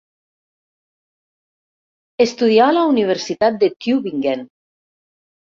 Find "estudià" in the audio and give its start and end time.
2.25-2.71